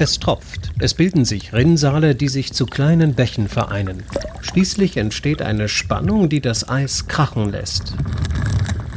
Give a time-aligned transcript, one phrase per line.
[0.00, 0.72] Es tropft.
[0.78, 4.02] Es bilden sich Rinnsale, die sich zu kleinen Bächen vereinen.
[4.40, 7.92] Schließlich entsteht eine Spannung, die das Eis krachen lässt.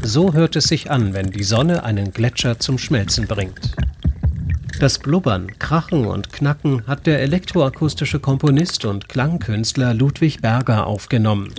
[0.01, 3.75] So hört es sich an, wenn die Sonne einen Gletscher zum Schmelzen bringt.
[4.79, 11.53] Das Blubbern, Krachen und Knacken hat der elektroakustische Komponist und Klangkünstler Ludwig Berger aufgenommen.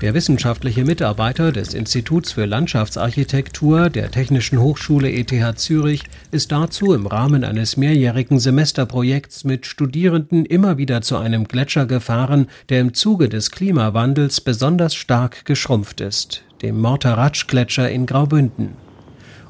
[0.00, 7.08] Der wissenschaftliche Mitarbeiter des Instituts für Landschaftsarchitektur der Technischen Hochschule ETH Zürich ist dazu im
[7.08, 13.28] Rahmen eines mehrjährigen Semesterprojekts mit Studierenden immer wieder zu einem Gletscher gefahren, der im Zuge
[13.28, 18.74] des Klimawandels besonders stark geschrumpft ist, dem Morteratsch-Gletscher in Graubünden.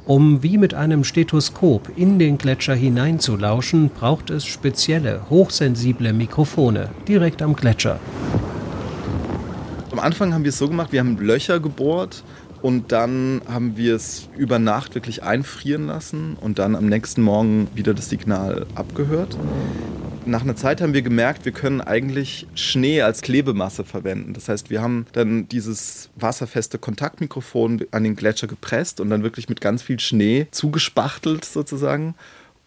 [0.07, 7.43] Um wie mit einem Stethoskop in den Gletscher hineinzulauschen, braucht es spezielle, hochsensible Mikrofone direkt
[7.43, 8.01] am Gletscher.
[9.99, 12.23] Am Anfang haben wir es so gemacht, wir haben Löcher gebohrt
[12.63, 17.67] und dann haben wir es über Nacht wirklich einfrieren lassen und dann am nächsten Morgen
[17.75, 19.37] wieder das Signal abgehört.
[20.25, 24.35] Nach einer Zeit haben wir gemerkt, wir können eigentlich Schnee als Klebemasse verwenden.
[24.35, 29.49] Das heißt, wir haben dann dieses wasserfeste Kontaktmikrofon an den Gletscher gepresst und dann wirklich
[29.49, 32.15] mit ganz viel Schnee zugespachtelt sozusagen.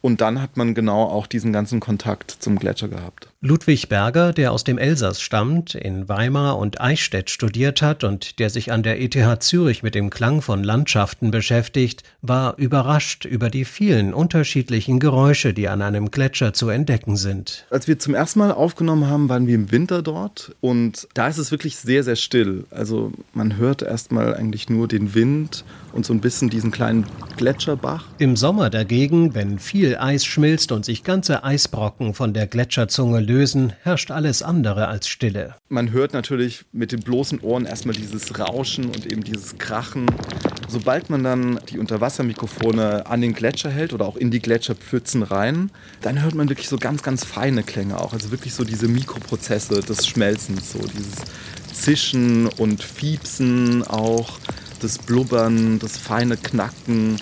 [0.01, 3.30] Und dann hat man genau auch diesen ganzen Kontakt zum Gletscher gehabt.
[3.43, 8.51] Ludwig Berger, der aus dem Elsass stammt, in Weimar und Eichstätt studiert hat und der
[8.51, 13.65] sich an der ETH Zürich mit dem Klang von Landschaften beschäftigt, war überrascht über die
[13.65, 17.65] vielen unterschiedlichen Geräusche, die an einem Gletscher zu entdecken sind.
[17.71, 21.39] Als wir zum ersten Mal aufgenommen haben, waren wir im Winter dort und da ist
[21.39, 22.65] es wirklich sehr, sehr still.
[22.69, 28.05] Also man hört erstmal eigentlich nur den Wind und so ein bisschen diesen kleinen Gletscherbach.
[28.19, 33.73] Im Sommer dagegen, wenn viel Eis schmilzt und sich ganze Eisbrocken von der Gletscherzunge lösen,
[33.83, 35.55] herrscht alles andere als Stille.
[35.69, 40.07] Man hört natürlich mit den bloßen Ohren erstmal dieses Rauschen und eben dieses Krachen.
[40.67, 45.71] Sobald man dann die Unterwassermikrofone an den Gletscher hält oder auch in die Gletscherpfützen rein,
[46.01, 48.13] dann hört man wirklich so ganz, ganz feine Klänge auch.
[48.13, 51.15] Also wirklich so diese Mikroprozesse des Schmelzens, so dieses
[51.73, 54.39] Zischen und Fiepsen auch,
[54.81, 57.17] das Blubbern, das feine Knacken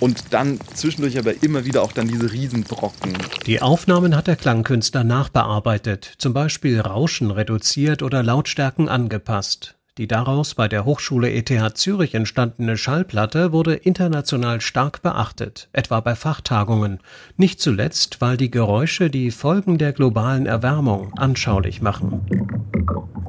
[0.00, 3.12] und dann zwischendurch aber immer wieder auch dann diese Riesenbrocken.
[3.46, 9.76] Die Aufnahmen hat der Klangkünstler nachbearbeitet, zum Beispiel Rauschen reduziert oder Lautstärken angepasst.
[9.98, 16.14] Die daraus bei der Hochschule ETH Zürich entstandene Schallplatte wurde international stark beachtet, etwa bei
[16.14, 17.00] Fachtagungen,
[17.36, 22.22] nicht zuletzt, weil die Geräusche die Folgen der globalen Erwärmung anschaulich machen.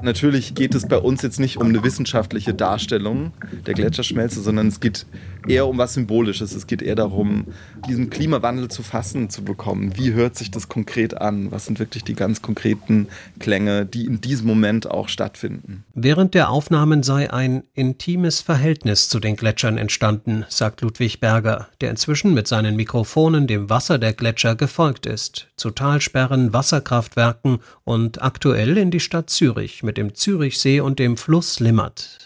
[0.01, 3.33] Natürlich geht es bei uns jetzt nicht um eine wissenschaftliche Darstellung
[3.65, 5.05] der Gletscherschmelze, sondern es geht
[5.47, 6.53] eher um was Symbolisches.
[6.53, 7.45] Es geht eher darum,
[7.87, 9.97] diesen Klimawandel zu fassen zu bekommen.
[9.97, 11.51] Wie hört sich das konkret an?
[11.51, 13.07] Was sind wirklich die ganz konkreten
[13.39, 15.83] Klänge, die in diesem Moment auch stattfinden?
[15.93, 21.89] Während der Aufnahmen sei ein intimes Verhältnis zu den Gletschern entstanden, sagt Ludwig Berger, der
[21.89, 28.77] inzwischen mit seinen Mikrofonen dem Wasser der Gletscher gefolgt ist, zu Talsperren, Wasserkraftwerken und aktuell
[28.77, 32.19] in die Stadt Zürich mit dem Zürichsee und dem Fluss Limmert.